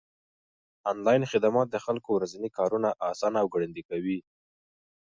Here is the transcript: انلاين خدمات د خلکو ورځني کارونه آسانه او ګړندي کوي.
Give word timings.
انلاين 0.91 1.23
خدمات 1.31 1.67
د 1.71 1.77
خلکو 1.85 2.09
ورځني 2.13 2.49
کارونه 2.57 2.89
آسانه 3.11 3.37
او 3.41 3.47
ګړندي 3.53 3.83
کوي. 3.89 4.19